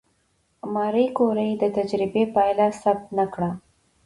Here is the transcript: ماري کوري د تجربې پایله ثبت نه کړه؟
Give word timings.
ماري 0.73 1.05
کوري 1.17 1.49
د 1.57 1.63
تجربې 1.77 2.23
پایله 2.35 2.67
ثبت 2.81 3.05
نه 3.17 3.25
کړه؟ 3.33 3.51